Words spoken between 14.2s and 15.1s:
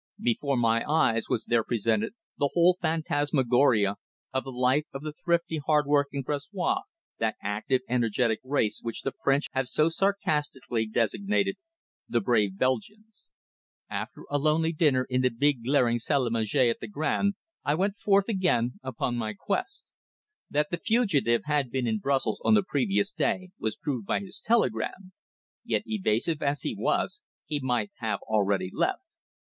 a lonely dinner